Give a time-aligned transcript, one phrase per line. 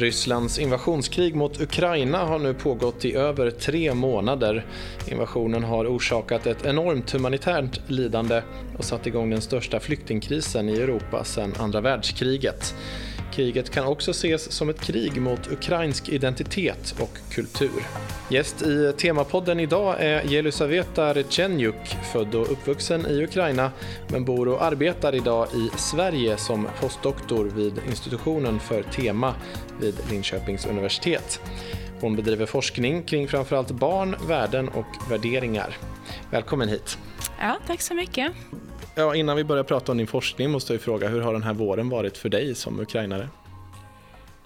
[0.00, 4.66] Rysslands invasionskrig mot Ukraina har nu pågått i över tre månader.
[5.08, 8.42] Invasionen har orsakat ett enormt humanitärt lidande
[8.78, 12.74] och satt igång den största flyktingkrisen i Europa sedan andra världskriget.
[13.40, 17.86] Kriget kan också ses som ett krig mot ukrainsk identitet och kultur.
[18.28, 23.70] Gäst i Temapodden idag är Jelisaveta Rechenjuk, född och uppvuxen i Ukraina
[24.08, 29.34] men bor och arbetar idag i Sverige som postdoktor vid institutionen för Tema
[29.80, 31.40] vid Linköpings universitet.
[32.00, 35.76] Hon bedriver forskning kring framförallt barn, värden och värderingar.
[36.30, 36.98] Välkommen hit.
[37.40, 38.32] Ja, tack så mycket.
[38.94, 41.52] Ja, innan vi börjar prata om din forskning måste jag fråga, hur har den här
[41.52, 43.28] våren varit för dig som ukrainare?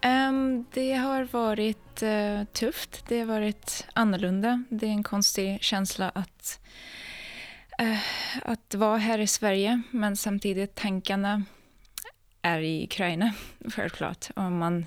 [0.04, 4.64] Um, det har varit uh, tufft, det har varit annorlunda.
[4.68, 6.60] Det är en konstig känsla att,
[7.82, 7.98] uh,
[8.42, 11.42] att vara här i Sverige, men samtidigt tankarna
[12.44, 13.32] är i Ukraina,
[13.68, 14.30] självklart.
[14.36, 14.86] Om man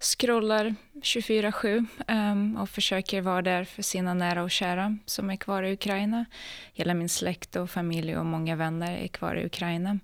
[0.00, 5.36] scrollar 24-7 um, ehm, och försöker vara där för sina nära och kära som är
[5.36, 6.24] kvar i Ukraina.
[6.72, 9.98] Hela min släkt och familj och många vänner är kvar i Ukraina.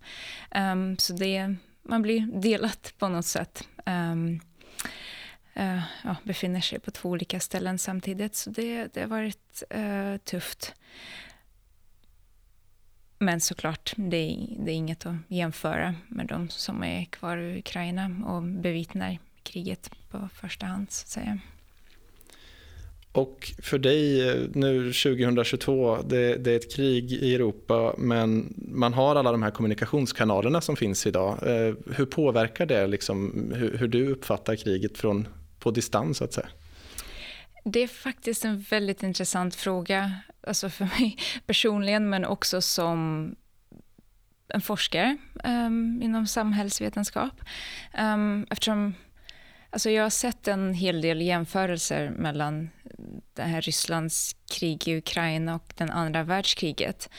[0.54, 3.68] Um, så det, man blir delat på något sätt.
[3.86, 4.40] Um,
[5.56, 10.16] uh, ja, befinner sig på två olika ställen samtidigt, så det, det har varit uh,
[10.16, 10.74] tufft.
[13.22, 17.58] Men såklart, det är, det är inget att jämföra med de som är kvar i
[17.58, 21.38] Ukraina och bevittnar kriget på första hand, så att säga.
[23.12, 24.18] Och för dig
[24.54, 29.50] nu 2022, det, det, är ett krig i Europa men man har alla de här
[29.50, 31.38] kommunikationskanalerna som finns idag.
[31.42, 36.32] Eh, hur påverkar det liksom, hur, hur du uppfattar kriget från, på distans så att
[36.32, 36.48] säga?
[37.64, 40.12] Det är faktiskt en väldigt intressant fråga,
[40.46, 43.34] alltså för mig personligen, men också som
[44.48, 47.40] en forskare um, inom samhällsvetenskap.
[47.98, 48.94] Um, eftersom
[49.70, 52.70] alltså jag har sett en hel del jämförelser mellan
[53.34, 57.10] det här Rysslands krig i Ukraina och den andra världskriget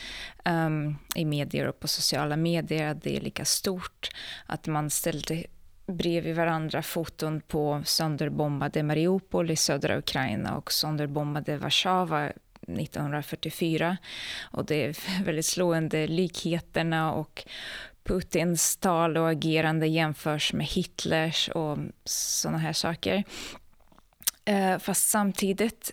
[0.45, 4.09] um, i medier och på sociala medier, att det är lika stort,
[4.45, 5.43] att man ställde
[5.85, 12.31] bredvid varandra foton på sönderbombade Mariupol i södra Ukraina och sönderbombade Warszawa
[12.67, 13.97] 1944.
[14.41, 17.45] Och det är väldigt slående likheterna och
[18.03, 23.23] Putins tal och agerande jämförs med Hitlers och sådana här saker.
[24.45, 25.91] Eh, fast samtidigt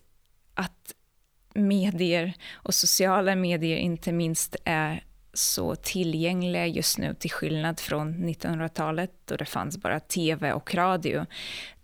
[0.54, 0.94] att
[1.54, 9.12] medier och sociala medier inte minst är så tillgängliga just nu till skillnad från 1900-talet
[9.24, 11.26] då det fanns bara tv och radio.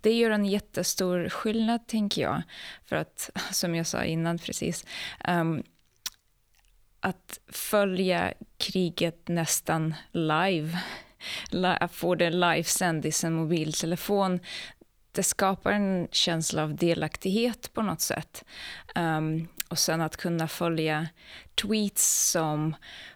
[0.01, 2.43] Det gör en jättestor skillnad, tänker jag.
[2.85, 4.85] För att, som jag sa innan precis,
[5.29, 5.63] um,
[7.01, 10.79] att följa kriget nästan live,
[11.81, 14.41] att få det livesänd i sin mobiltelefon,
[15.13, 18.45] det skapar en känsla av delaktighet på något sätt.
[18.95, 21.09] Um, och sen att kunna följa
[21.55, 22.75] tweets som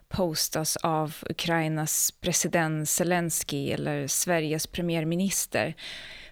[0.08, 5.74] postas av Ukrainas president Zelensky eller Sveriges premiärminister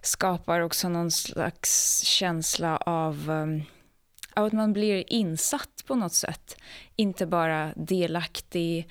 [0.00, 3.62] skapar också någon slags känsla av, um,
[4.34, 6.56] att man blir insatt på något sätt.
[6.96, 8.88] Inte bara delaktig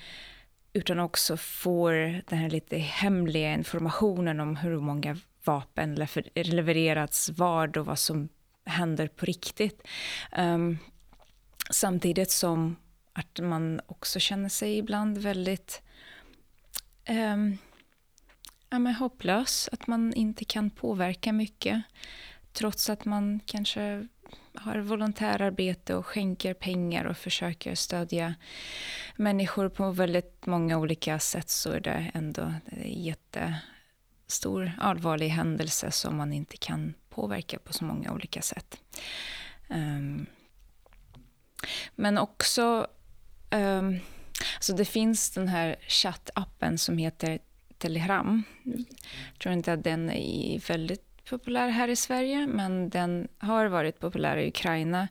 [0.72, 1.92] utan också får
[2.28, 8.28] den här lite hemliga informationen om hur många vapen levererats vad och vad som
[8.64, 9.82] händer på riktigt.
[10.38, 10.78] Um,
[11.70, 12.76] samtidigt som
[13.18, 15.82] att man också känner sig ibland väldigt
[17.04, 17.36] eh,
[18.70, 21.82] ja, men hopplös, att man inte kan påverka mycket
[22.52, 24.08] trots att man kanske
[24.54, 28.34] har volontärarbete och skänker pengar och försöker stödja
[29.16, 36.16] människor på väldigt många olika sätt så är det ändå en jättestor allvarlig händelse som
[36.16, 38.80] man inte kan påverka på så många olika sätt.
[39.68, 40.26] Um,
[41.94, 42.86] men också
[43.56, 44.00] Um,
[44.60, 47.38] så det finns den här chattappen som heter
[47.78, 48.42] Telegram.
[48.64, 54.00] Jag tror inte att den är väldigt populär här i Sverige, men den har varit
[54.00, 55.08] populär i Ukraina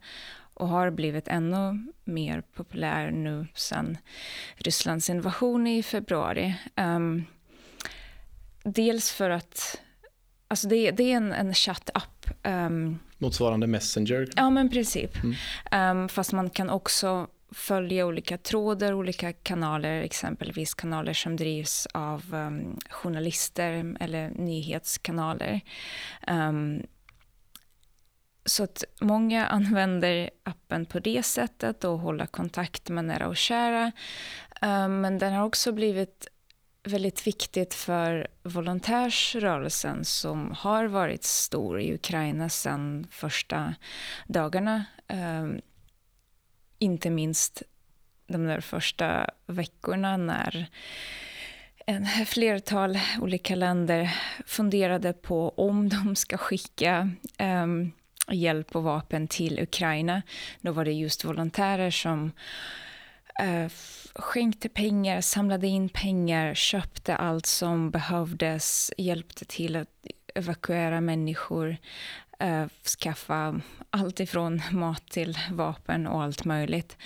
[0.54, 3.98] och har blivit ännu mer populär nu sen
[4.56, 6.56] Rysslands invasion i februari.
[6.76, 7.26] Um,
[8.64, 9.82] dels för att
[10.48, 12.30] Alltså det, det är en, en chattapp.
[12.44, 14.30] Um, Motsvarande Messenger?
[14.36, 15.12] Ja, men princip.
[15.72, 16.02] Mm.
[16.02, 22.34] Um, fast man kan också följa olika trådar, olika kanaler, exempelvis kanaler som drivs av
[22.34, 25.62] um, journalister eller nyhetskanaler.
[26.28, 26.84] Um,
[28.46, 33.92] så att många använder appen på det sättet och håller kontakt med nära och kära.
[34.62, 36.28] Um, men den har också blivit
[36.84, 43.76] väldigt viktigt för volontärsrörelsen som har varit stor i Ukraina sedan första
[44.28, 44.86] dagarna.
[45.10, 45.62] Um,
[46.86, 47.64] inte minst
[48.28, 50.70] de där första veckorna när
[51.86, 54.16] en flertal olika länder
[54.46, 57.10] funderade på om de ska skicka
[57.40, 57.92] um,
[58.32, 60.22] hjälp och vapen till Ukraina.
[60.62, 62.32] Då var det just volontärer som
[63.44, 63.70] uh,
[64.16, 71.78] skänkte pengar, samlade in pengar, köpte allt som behövdes, hjälpte till att evakuera människor,
[72.40, 72.68] eh,
[73.00, 76.98] skaffa allt ifrån mat till vapen och allt möjligt.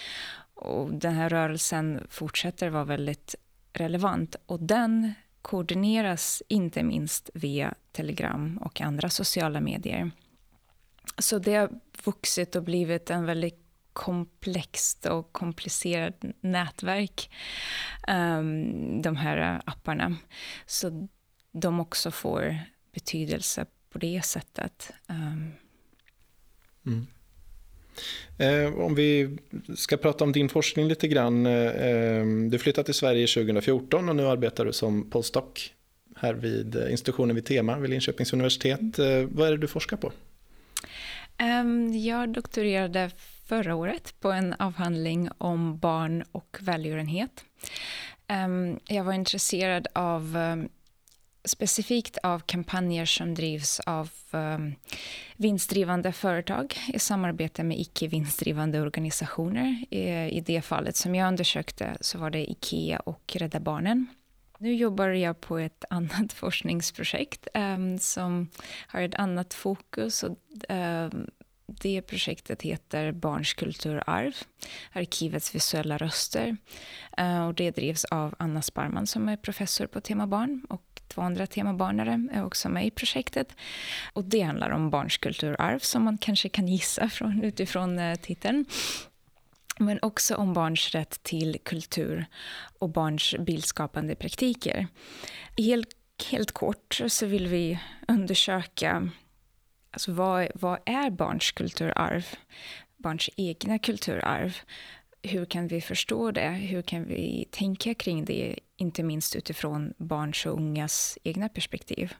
[0.53, 3.35] Och den här rörelsen fortsätter vara väldigt
[3.73, 10.11] relevant och den koordineras inte minst via Telegram och andra sociala medier.
[11.17, 11.69] Så det har
[12.05, 17.31] vuxit och blivit en väldigt komplext och komplicerat nätverk,
[18.07, 20.15] um, de här apparna.
[20.65, 21.07] Så
[21.51, 22.59] de också får
[22.93, 24.91] betydelse på det sättet.
[25.07, 25.51] Um.
[26.85, 27.07] Mm.
[28.37, 29.37] Eh, om vi
[29.75, 31.45] ska prata om din forskning lite grann.
[31.45, 35.71] Eh, du flyttade till Sverige 2014 och nu arbetar du som postdoc
[36.15, 38.99] här vid institutionen vid Tema vid Linköpings universitet.
[38.99, 40.11] Eh, vad är det du forskar på?
[41.61, 43.11] Um, jag doktorerade
[43.45, 47.45] förra året på en avhandling om barn och välgörenhet.
[48.87, 50.37] Jag var intresserad av
[51.49, 54.75] specifikt av kampanjer som drivs av um,
[55.37, 59.85] vinstdrivande företag i samarbete med icke vinstdrivande organisationer.
[59.89, 64.07] I, I det fallet som jag undersökte så var det Ikea och Rädda Barnen.
[64.57, 68.47] Nu jobbar jag på ett annat forskningsprojekt um, som
[68.87, 70.23] har ett annat fokus.
[70.23, 70.37] Och,
[70.69, 71.27] um,
[71.81, 74.33] det projektet heter Barns kulturarv,
[74.91, 76.57] arkivets visuella röster.
[77.21, 81.21] Uh, och det drivs av Anna Sparman som är professor på tema barn och två
[81.21, 83.55] andra temabarnare är också med i projektet.
[84.13, 88.65] Och det handlar om barns kulturarv som man kanske kan gissa från, utifrån eh, titeln
[89.79, 92.25] men också om barns rätt till kultur
[92.79, 94.87] och barns bildskapande praktiker.
[95.57, 95.89] Helt,
[96.31, 99.09] helt kort så vill vi undersöka
[99.91, 102.25] alltså vad, vad är barns kulturarv,
[102.97, 104.57] barns egna kulturarv.
[105.21, 106.49] Hur kan vi förstå det?
[106.49, 112.13] Hur kan vi tänka kring det, inte minst utifrån barns och ungas egna perspektiv?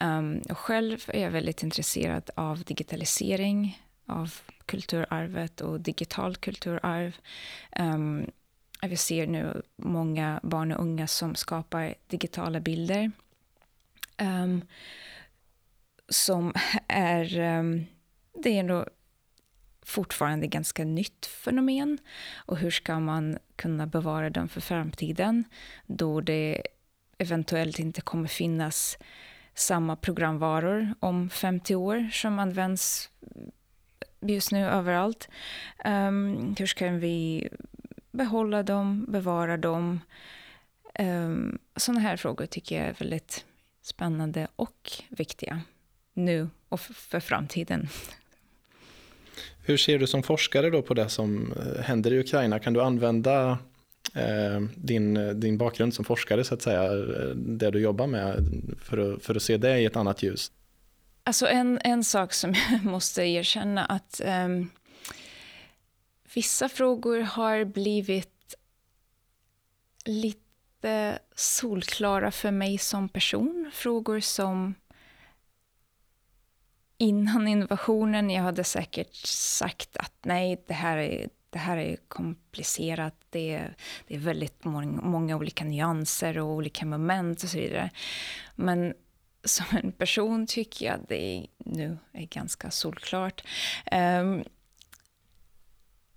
[0.00, 4.34] Um, och själv är jag väldigt intresserad av digitalisering, av
[4.66, 7.16] kulturarvet och digitalt kulturarv.
[7.78, 8.30] Um,
[8.82, 13.10] vi ser nu många barn och unga som skapar digitala bilder.
[14.18, 14.64] Um,
[16.08, 16.52] som
[16.88, 17.38] är...
[17.58, 17.86] Um,
[18.42, 18.84] det är nog
[19.88, 21.98] fortfarande ganska nytt fenomen.
[22.36, 25.44] Och hur ska man kunna bevara dem för framtiden
[25.86, 26.62] då det
[27.18, 28.98] eventuellt inte kommer finnas
[29.54, 33.10] samma programvaror om 50 år som används
[34.20, 35.28] just nu överallt.
[35.84, 37.48] Um, hur ska vi
[38.10, 40.00] behålla dem, bevara dem?
[40.94, 43.44] Ehm, um, sådana här frågor tycker jag är väldigt
[43.82, 45.60] spännande och viktiga
[46.14, 47.88] nu och för framtiden.
[49.62, 52.58] Hur ser du som forskare då på det som eh, händer i Ukraina?
[52.58, 53.58] Kan du använda
[54.14, 58.44] eh, din, eh, din bakgrund som forskare, så att säga, eh, det du jobbar med,
[58.82, 60.52] för att, för att se det i ett annat ljus?
[61.24, 64.70] Alltså en, en sak som jag måste erkänna att um,
[66.34, 68.54] vissa frågor har blivit
[70.04, 73.70] lite solklara för mig som person.
[73.74, 74.74] Frågor som
[76.98, 83.14] innan innovationen jag hade säkert sagt att nej, det här är, det här är komplicerat.
[83.30, 83.76] Det är,
[84.06, 87.90] det är väldigt många, många olika nyanser och olika moment och så vidare.
[88.54, 88.94] Men
[89.44, 93.42] som en person tycker jag det nu är ganska solklart.
[93.92, 94.44] Um,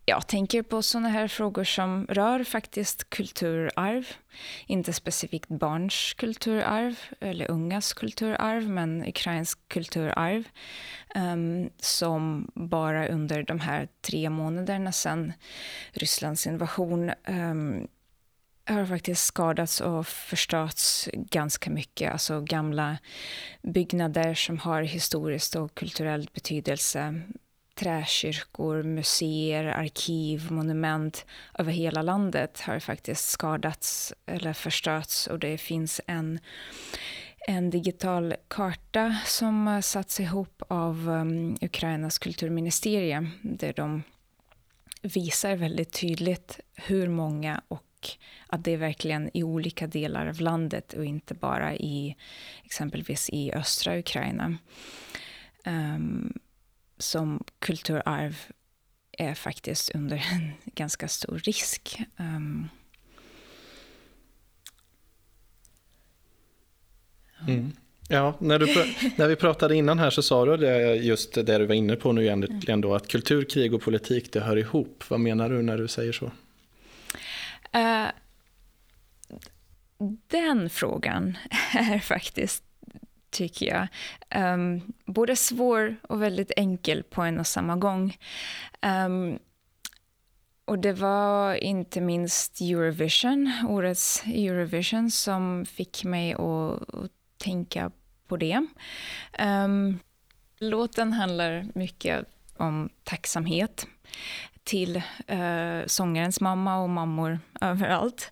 [0.06, 4.08] jag tänker på sådana här frågor som rör faktiskt kulturarv.
[4.68, 10.44] Inte specifikt barns kulturarv eller ungas kulturarv, men ukrainsk kulturarv.
[11.16, 15.34] Um, som bara under de här tre månaderna sedan
[15.92, 17.88] Rysslands invasion um,
[18.66, 22.12] har faktiskt skadats och förstörts ganska mycket.
[22.12, 22.98] Alltså gamla
[23.62, 27.22] byggnader som har historiskt och kulturell betydelse.
[27.82, 31.26] Träkyrkor, museer, arkiv, monument
[31.60, 36.40] över hela landet har faktiskt skadats eller förstörts och det finns en
[37.48, 44.04] en digital karta som satts ihop av um, Ukrainas kulturministerium där de
[45.02, 48.10] visar väldigt tydligt hur många och
[48.48, 52.16] att det är verkligen i olika delar av landet och inte bara i
[52.64, 54.58] exempelvis i östra Ukraina.
[55.66, 56.34] Um,
[57.02, 58.38] som kulturarv
[59.12, 62.02] är faktiskt under en ganska stor risk.
[62.18, 62.70] Um,
[67.48, 67.72] mm.
[68.10, 68.66] Ja, när, du,
[69.16, 72.12] när vi pratade innan här så sa du det, just det du var inne på
[72.12, 75.04] nu egentligen då, att kultur, krig och politik det hör ihop.
[75.08, 76.26] Vad menar du när du säger så?
[77.76, 78.12] Uh,
[80.28, 81.38] den frågan
[81.74, 82.64] är faktiskt,
[83.32, 83.88] tycker jag,
[84.54, 88.18] um, både svår och väldigt enkel på en och samma gång.
[89.06, 89.40] Um,
[90.66, 97.92] och det var inte minst Eurovision, årets Eurovision, som fick mig att, att tänka
[98.28, 98.68] på det.
[99.40, 100.00] Um,
[100.58, 102.26] låten handlar mycket
[102.58, 103.88] om tacksamhet
[104.64, 104.98] till
[105.32, 108.32] uh, sångarens mamma och mammor överallt.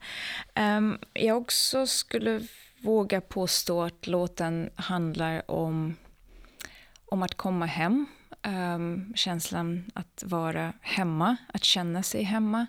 [0.55, 2.41] Um, jag också skulle
[2.81, 5.95] våga påstå att låten handlar om,
[7.05, 8.05] om att komma hem.
[8.47, 12.67] Um, känslan att vara hemma, att känna sig hemma.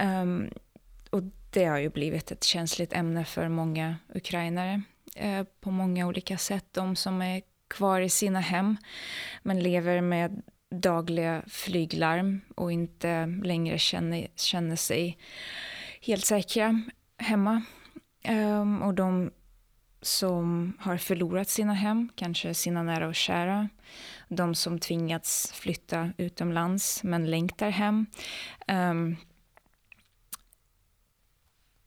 [0.00, 0.50] Um,
[1.10, 4.82] och det har ju blivit ett känsligt ämne för många ukrainare
[5.24, 6.66] uh, på många olika sätt.
[6.72, 8.76] De som är kvar i sina hem
[9.42, 15.18] men lever med dagliga flyglarm och inte längre känner, känner sig
[16.00, 16.82] helt säkra
[17.18, 17.62] hemma.
[18.28, 19.30] Um, och de
[20.02, 23.68] som har förlorat sina hem, kanske sina nära och kära.
[24.28, 28.06] De som tvingats flytta utomlands men längtar hem.
[28.68, 29.16] Um,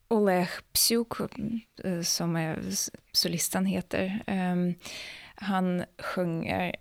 [0.08, 1.14] Oleg Psyuk,
[1.84, 2.60] eh, som är
[3.12, 4.76] solisten heter, um,
[5.36, 6.76] han sjunger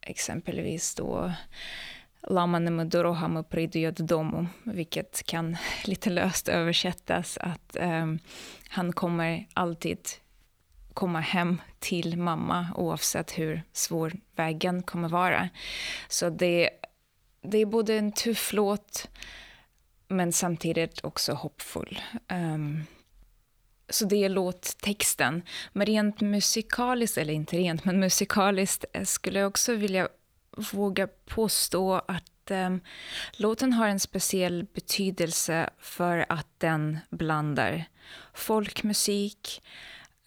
[0.00, 1.32] exempelvis då
[2.26, 8.18] lammanими дорогами прийду я додому, vilket kan lite löst översättas att um,
[8.68, 9.98] han kommer alltid
[10.94, 15.48] komma hem till mamma oavsett hur svår vägen kommer vara.
[16.08, 16.70] Så det,
[17.42, 19.08] det är både en tuff låt
[20.08, 22.00] men samtidigt också hoppfull.
[22.28, 22.84] Um,
[23.88, 25.42] så det är låttexten.
[25.72, 30.08] Men rent musikaliskt, eller inte rent, men musikaliskt eh, skulle jag också vilja
[30.56, 32.76] våga påstå att eh,
[33.32, 37.84] låten har en speciell betydelse för att den blandar
[38.34, 39.62] folkmusik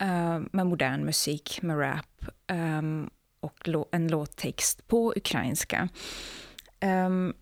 [0.02, 2.82] eh, med modern musik, med rap eh,
[3.40, 5.90] och en låttext på ukrainska.
[6.80, 7.34] Ehm,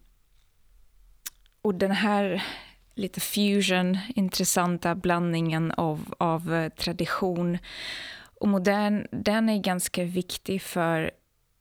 [1.62, 2.44] och den här
[2.96, 7.58] lite fusion, intressanta blandningen av, av eh, tradition
[8.40, 11.12] och modern, den är ganska viktig för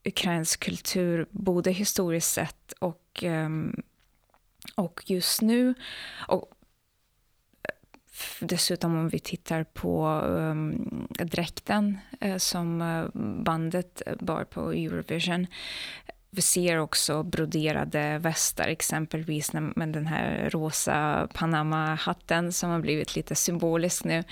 [0.04, 3.82] ukrainsk kultur, både historiskt sett och, ehm,
[4.74, 5.74] och just nu.
[6.28, 6.52] Och
[7.62, 13.06] eh, dessutom om vi tittar på um, dräkten uh, som eh,
[13.44, 15.46] bandet bar på Eurovision
[16.34, 23.34] vi ser också broderade västar, exempelvis med den här rosa Panama-hatten som har blivit lite
[23.34, 24.24] symbolisk nu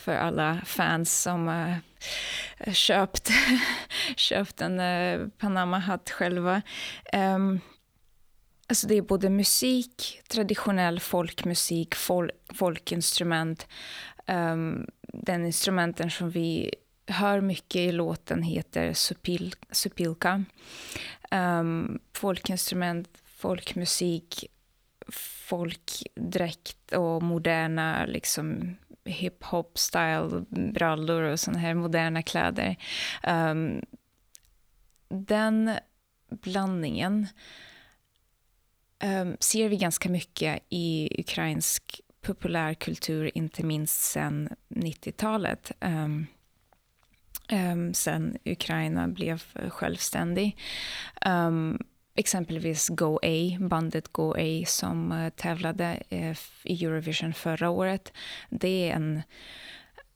[0.00, 1.80] för alla fans som har
[2.72, 3.30] köpt,
[4.16, 6.62] köpt en eh, Panama-hatt själva.
[7.12, 7.60] Um,
[8.68, 13.66] Alltså det är både musik, traditionell folkmusik, folk, folkinstrument.
[14.26, 16.74] Um, den instrumenten som vi
[17.06, 20.44] hör mycket i låten heter supil, supilka.
[21.30, 24.44] Um, folkinstrument, folkmusik,
[25.48, 32.76] folkdräkt och moderna liksom hiphop-style brallor och såna här moderna kläder.
[33.26, 33.82] Um,
[35.08, 35.70] den
[36.28, 37.26] blandningen
[39.04, 45.72] um, ser vi ganska mycket i ukrainsk populärkultur, inte minst sen 90-talet.
[45.80, 46.26] Um,
[47.52, 50.56] um, sen Ukraina blev eh, självständig.
[51.26, 51.78] Um,
[52.14, 58.12] exempelvis Go A, bandet Go A som uh, tävlade uh, i Eurovision förra året.
[58.50, 59.22] Det är en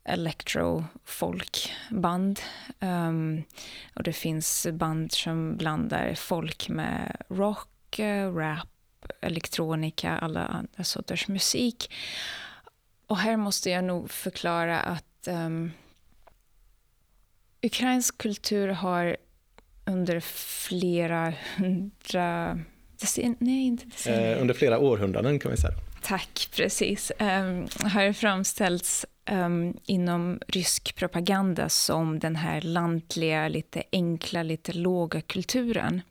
[0.04, 2.40] electro-folkband.
[2.80, 3.44] Um,
[3.94, 8.68] och det finns band som blandar folk med rock, uh, rap,
[9.20, 11.92] elektronika, alla andra sorters musik.
[13.06, 15.72] Och här måste jag nog förklara att um,
[17.62, 19.16] Ukrainsk kultur har
[19.86, 22.58] under flera hundra...
[23.38, 25.74] Nej, inte eh, under flera århundraden kan vi säga.
[26.02, 27.12] Tack, precis.
[27.18, 35.20] Um, har framställts um, inom rysk propaganda som den här lantliga, lite enkla, lite låga
[35.20, 36.02] kulturen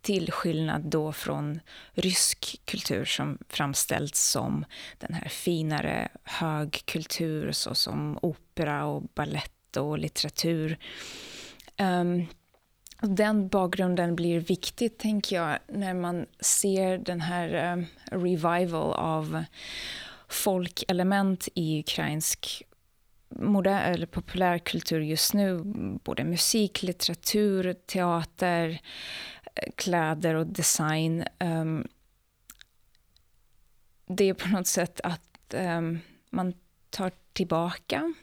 [0.00, 1.60] till skillnad då från
[1.92, 4.64] rysk kultur som framställts som
[4.98, 10.78] den här finare högkultur såsom opera och ballett och litteratur.
[11.78, 12.26] Um,
[13.00, 19.44] den bakgrunden blir viktig, tänker jag, när man ser den här um, revival av
[20.28, 22.62] folkelement i ukrainsk
[23.28, 25.60] modern, eller populärkultur just nu.
[26.04, 28.80] Både musik, litteratur, teater,
[29.74, 31.24] kläder och design.
[31.40, 31.88] Um,
[34.06, 36.54] det är på något sätt att um, man
[36.90, 38.14] tar tillbaka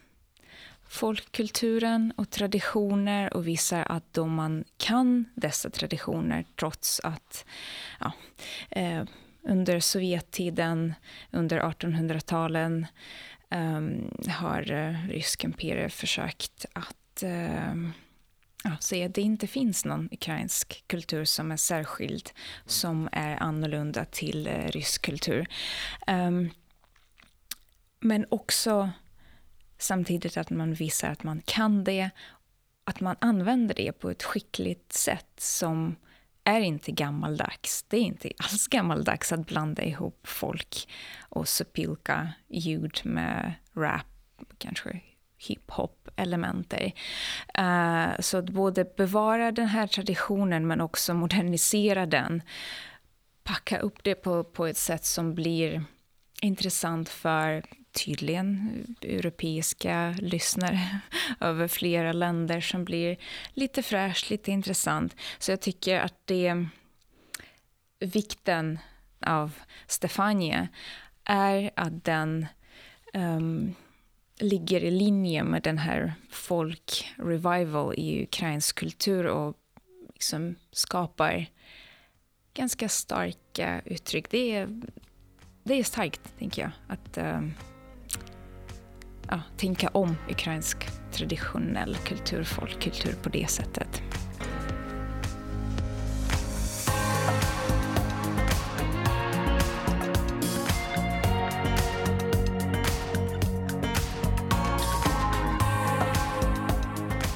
[0.95, 7.45] folkkulturen och traditioner och visar att då man kan dessa traditioner trots att
[7.99, 8.11] ja,
[8.69, 9.03] eh,
[9.43, 10.93] under Sovjettiden,
[11.31, 12.87] under 1800-talen
[13.49, 14.61] ehm, eh, har
[15.07, 17.75] rysk imperiet försökt att eh,
[18.63, 22.29] ja, säga att det inte finns någon ukrainsk kultur som är särskild,
[22.65, 25.47] som är annorlunda till eh, rysk kultur.
[26.07, 26.49] Ehm,
[27.99, 28.89] men också
[29.85, 32.09] samtidigt att man visar att man kan det,
[32.83, 35.95] att man använder det på ett skickligt sätt som
[36.43, 37.85] är inte gammaldags.
[37.87, 40.89] Det är inte alls gammaldags att blanda ihop folk
[41.19, 44.05] och supilka ljud med rap,
[44.57, 45.01] kanske
[45.37, 46.93] hiphop-elementer.
[47.59, 52.41] Uh, eh, så att både bevara den här traditionen men också modernisera den.
[53.43, 55.83] Packa upp det på, på ett sätt som blir
[56.41, 57.63] intressant för
[57.95, 58.69] tydligen
[59.01, 60.99] europeiska lyssnare
[61.39, 63.17] över flera länder som blir
[63.53, 65.15] lite fräscht, lite intressant.
[65.39, 66.65] Så jag tycker att det
[67.99, 68.79] vikten
[69.25, 69.51] av
[69.87, 70.67] Stefania
[71.23, 72.45] är att den
[73.13, 73.75] um,
[74.39, 79.57] ligger i linje med den här folk-revival i ukrainsk kultur och
[80.13, 81.45] liksom skapar
[82.53, 84.29] ganska starka uttryck.
[84.31, 84.81] Det är,
[85.63, 86.71] det är starkt, tänker jag.
[86.87, 87.53] Att um,
[89.29, 90.77] ja, tänka om ukrainsk
[91.11, 94.01] traditionell kultur, folkkultur på det sättet.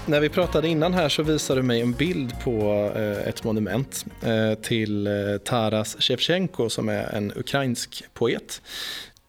[0.10, 4.06] När vi pratade innan här så visade du mig en bild på eh, ett monument
[4.24, 5.14] eh, till eh,
[5.46, 8.62] Taras Shevchenko som är en ukrainsk poet.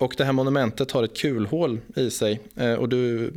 [0.01, 2.41] Och det här monumentet har ett kulhål i sig.
[2.57, 3.31] Eh, och du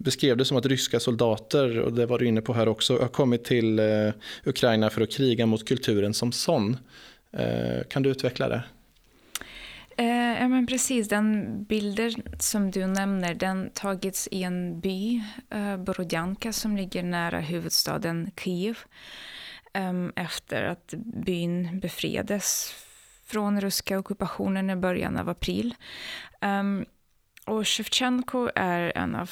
[0.00, 3.08] beskrev det som att ryska soldater, och det var du inne på här också, har
[3.08, 4.12] kommit till eh,
[4.44, 6.76] Ukraina för att kriga mot kulturen som sån.
[7.32, 8.62] Eh, kan du utveckla det?
[10.40, 11.08] Ja, men precis.
[11.08, 15.22] Den bilden som du nämner den tagits i en by,
[15.78, 18.78] Borodjanka, som ligger nära huvudstaden Kiev
[19.72, 22.74] ehm, efter att byn befriades
[23.30, 25.74] från ryska ockupationen i början av april.
[26.40, 26.84] Um,
[27.46, 29.30] och Shevchenko är en av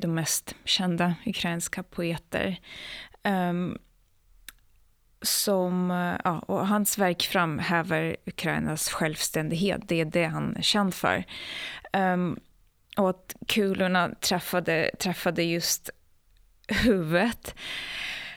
[0.00, 2.60] de mest kända ukrainska poeter.
[3.22, 3.78] Um,
[5.22, 5.90] som,
[6.24, 9.80] ja, och hans verk framhäver Ukrainas självständighet.
[9.88, 11.24] Det är det han är känd för.
[11.92, 12.40] Um,
[12.96, 15.90] och att kulorna träffade, träffade just
[16.68, 17.54] huvudet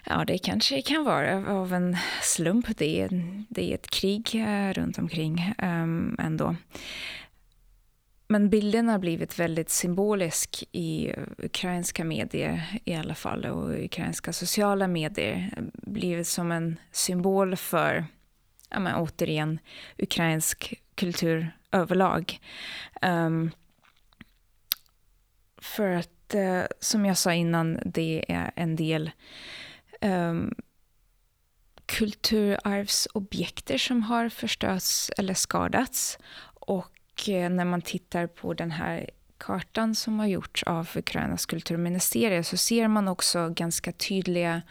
[0.06, 2.78] Ja, det kanske kan vara av en slump.
[2.78, 3.10] Det är,
[3.50, 6.56] det är ett krig eh, runt omkring um, ändå.
[8.28, 14.88] Men bilden har blivit väldigt symbolisk i ukrainska medier i alla fall och ukrainska sociala
[14.88, 15.54] medier.
[15.74, 18.06] Blivit som en symbol för,
[18.70, 19.60] ja men återigen,
[19.98, 22.40] ukrainsk kultur överlag.
[23.02, 23.52] Um,
[25.58, 29.12] för att, uh, som jag sa innan, det är en del
[30.02, 30.56] um,
[31.86, 36.20] kulturarvsobjekter som har förstörts eller skadats.
[36.44, 42.44] Och eh, när man tittar på den här kartan som har gjorts av Ukrainas kulturministerium
[42.44, 44.62] så ser man också ganska tydliga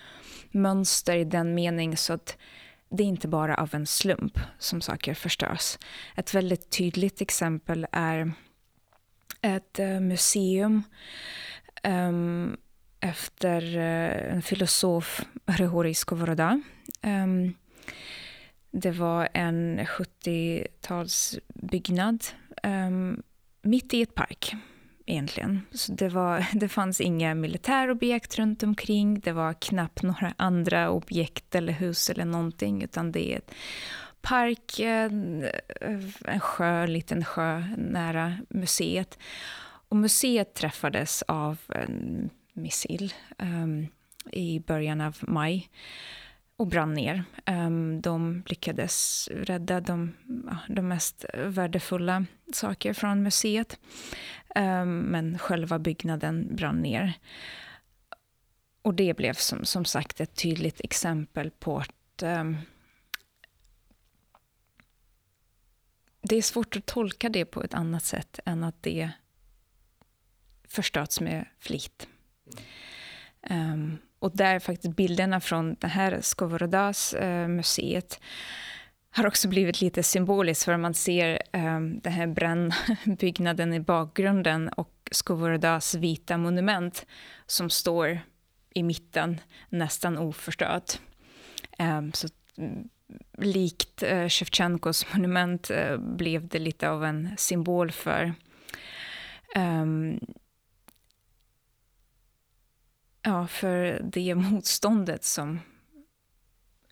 [0.51, 2.37] mönster i den mening så att
[2.89, 5.79] det är inte bara av en slump som saker förstörs.
[6.17, 8.33] Ett väldigt tydligt exempel är
[9.43, 10.83] ett eh, museum
[11.85, 12.57] um,
[13.01, 16.61] efter eh, en filosof, Hrihori Skovoroda.
[17.03, 17.55] Ehm,
[18.71, 22.25] det var en 70-talsbyggnad
[22.63, 23.23] ehm,
[23.63, 24.55] mitt i ett park
[25.07, 25.61] egentligen.
[25.73, 29.21] Så det, var, det fanns inga militärobjekt runt omkring.
[29.21, 33.55] Det var knappt några andra objekt eller hus eller någonting, utan det är ett
[34.23, 35.49] park, en,
[36.25, 39.19] en sjö, en liten sjö nära museet.
[39.89, 42.31] Och museet träffades av en
[42.63, 43.87] missil um, ehm,
[44.33, 45.71] i början av maj.
[46.61, 47.25] och brann ner.
[47.47, 50.15] Um, de lyckades rädda de,
[50.47, 53.79] ja, de mest värdefulla saker från museet.
[54.55, 57.13] Um, men själva byggnaden brann ner.
[58.83, 62.57] Och det blev som, som sagt ett tydligt exempel på att um,
[66.23, 69.11] det är svårt att tolka det på ett annat sätt än att det
[70.69, 72.09] förstörts med flit.
[73.51, 78.21] Um, och där faktiskt bilderna från det här Skovorodas uh, eh, museet
[79.11, 85.09] har också blivit lite symboliskt för man ser um, den här brännbyggnaden i bakgrunden och
[85.11, 87.07] Skovorodas vita monument
[87.47, 88.21] som står
[88.75, 91.01] i mitten, nästan oförstört.
[91.79, 92.89] Um, så mm,
[93.39, 98.35] likt uh, Shevchenkos monument uh, blev det lite av en symbol för
[99.57, 100.21] um,
[103.23, 105.61] ja, för det motståndet som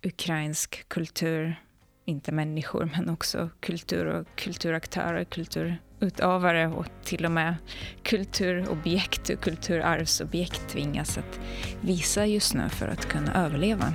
[0.03, 1.63] ukrainsk kultur,
[2.05, 7.55] inte människor, men också kultur och kulturaktörer, kulturutövare och till och med
[8.03, 11.41] kulturobjekt och kulturarvsobjekt tvingas att
[11.81, 13.95] visa just nu för att kunna överleva.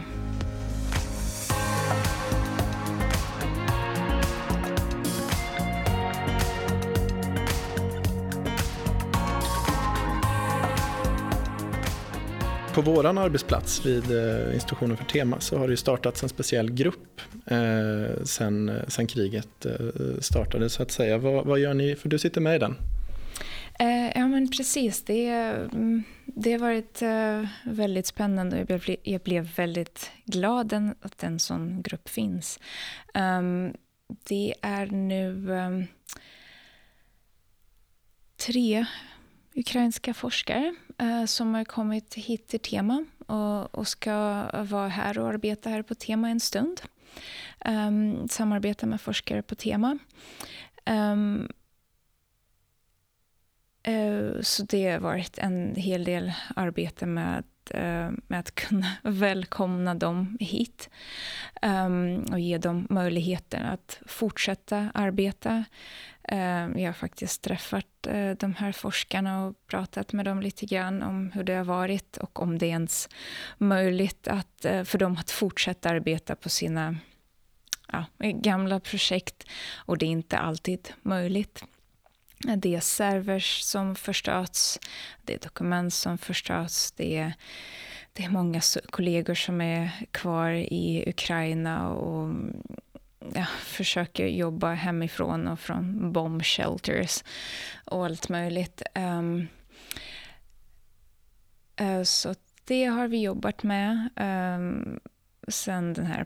[12.74, 17.22] På vår arbetsplats vid eh, institutionen för tema så har det startats en speciell grupp
[17.46, 21.18] eh, sen, eh, sen kriget eh, startade så att säga.
[21.18, 21.96] Vad, vad, gör ni?
[21.96, 22.76] För du sitter med i den.
[24.16, 25.04] Ja men precis.
[25.04, 27.02] Det, mm, det har varit
[27.64, 32.60] väldigt spännande och jag blev, jag blev väldigt glad att en sån grupp finns.
[33.14, 33.74] Ehm,
[34.28, 35.86] det är nu ehm,
[38.46, 38.86] tre
[39.56, 45.28] ukrainska forskare eh, som har kommit hit till Tema och, och, ska vara här och
[45.28, 46.82] arbeta här på Tema en stund.
[47.66, 49.98] Um, samarbeta med forskare på Tema.
[50.86, 51.52] Um,
[53.88, 59.96] uh, så det har varit en hel del arbete med Eh, med att kunna välkomna
[59.96, 60.90] dem hit
[61.62, 65.64] um, och ge dem möjligheten att fortsätta arbeta
[66.24, 71.04] ehm, jag har faktiskt träffat eh, de här forskarna och pratat med dem lite grann
[71.04, 73.10] om hur det har varit och om det är ens
[73.58, 76.96] möjligt att, eh, för dem att fortsätta arbeta på sina
[77.92, 79.44] ja, gamla projekt.
[79.76, 81.64] Och det är inte alltid möjligt.
[82.44, 84.80] Det är servers som förstörts,
[85.22, 87.34] det är dokument som förstörts, det är,
[88.14, 92.64] det är många kollegor som är kvar i Ukraina och mm,
[93.36, 97.24] ja, försöker jobba hemifrån och från bomb shelters
[97.86, 98.82] och allt möjligt.
[98.96, 99.48] Um,
[101.82, 105.00] uh, så det har vi jobbat med um,
[105.48, 106.26] sen den här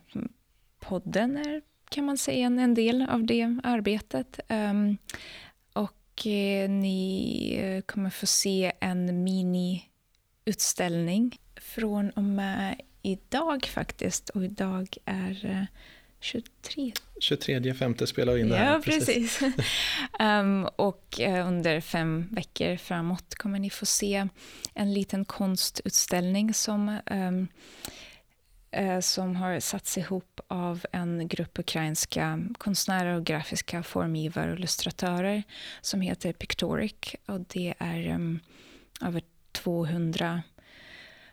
[0.79, 4.39] podden är, kan man säga, en, en del av det arbetet.
[4.49, 4.97] Um,
[6.25, 14.29] ni eh, kommer få se en mini-utställning från och med idag faktiskt.
[14.29, 15.63] Och idag är eh,
[16.19, 16.93] 23.
[17.19, 18.73] 23 femte spelar vi in där.
[18.73, 19.41] Ja, precis.
[20.19, 24.27] um, och uh, under fem veckor framåt kommer ni få se
[24.73, 27.47] en liten konstutställning som, um,
[28.71, 35.43] Eh, som har satts ihop av en grupp ukrainska konstnärer och grafiska formgivare och illustratörer
[35.81, 37.15] som heter Pictoric.
[37.25, 38.39] Och det är um,
[39.01, 40.43] över 200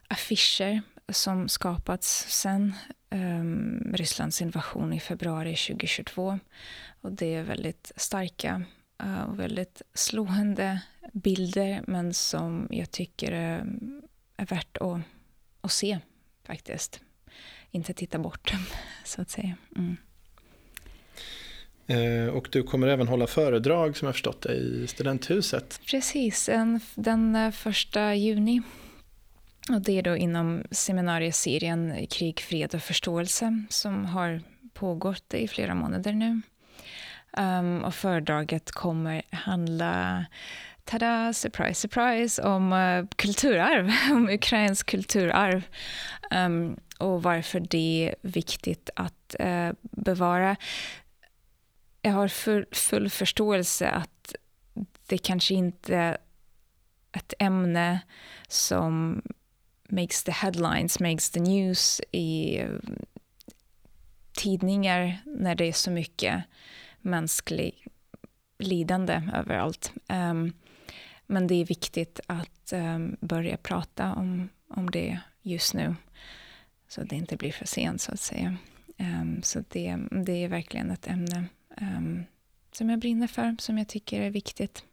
[0.09, 2.75] affischer som skapats sen
[3.11, 6.38] um, Rysslands invasion i februari 2022.
[7.01, 8.62] Och det är väldigt starka
[9.03, 10.81] uh, och väldigt slående
[11.12, 13.66] bilder men som jag tycker är,
[14.37, 15.01] är värt att,
[15.61, 15.99] att se
[16.44, 17.01] faktiskt.
[17.74, 18.52] Inte titta bort,
[19.04, 19.56] så att säga.
[19.76, 19.96] Mm.
[21.87, 25.80] Eh, och du kommer även hålla föredrag som jag förstått det i studenthuset.
[25.90, 28.62] Precis, en, den eh, första juni
[29.70, 34.40] och det är då inom seminarieserien Krig, fred och förståelse som har
[34.74, 36.40] pågått i flera månader nu.
[37.38, 40.24] Um, och föredraget kommer handla,
[40.84, 45.62] tada, surprise, surprise, om uh, kulturarv, om ukrainsk kulturarv.
[46.30, 50.57] Um, och varför det är viktigt att eh, bevara.
[52.03, 54.35] Jag har full, full förståelse att
[55.07, 56.19] det kanske inte är
[57.12, 58.01] ett ämne
[58.49, 59.23] som
[59.88, 62.69] makes the headlines, makes the news i eh,
[64.33, 66.45] tidningar när det är så mycket
[67.01, 67.87] mänsklig
[68.59, 69.93] lidande överallt.
[70.09, 70.53] Um,
[71.27, 75.95] men det är viktigt att um, börja prata om, om det just nu
[76.88, 78.57] så det inte blir för sent så att säga.
[78.99, 81.44] Um, så det, det är verkligen ett ämne
[81.81, 82.25] um,
[82.73, 84.85] som jag brinner för, som jag tycker är viktigt.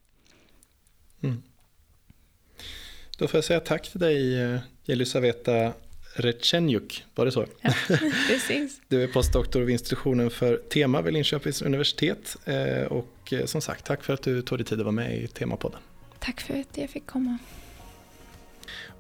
[1.24, 1.44] Mm.
[3.18, 4.38] Då får jag säga tack till dig
[4.84, 5.74] Jelisaveta
[6.14, 7.46] Rechenjuk, var det så?
[7.62, 7.74] Ja,
[8.28, 8.82] precis.
[8.88, 12.38] Du är postdoktor vid institutionen för tema vid Linköpings universitet.
[12.46, 15.18] Eh, och eh, som sagt, tack för att du tog dig tid att vara med
[15.18, 15.80] i Temapodden.
[16.20, 17.38] Tack för att jag fick komma.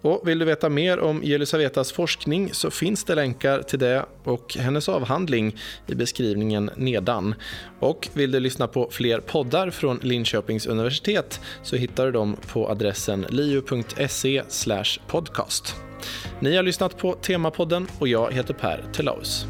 [0.01, 4.55] Och vill du veta mer om Jelisavetas forskning så finns det länkar till det och
[4.59, 5.55] hennes avhandling
[5.87, 7.35] i beskrivningen nedan.
[7.79, 12.69] Och vill du lyssna på fler poddar från Linköpings universitet så hittar du dem på
[12.69, 14.43] adressen liu.se
[15.07, 15.75] podcast.
[16.39, 19.45] Ni har lyssnat på Temapodden och jag heter Per Telaus.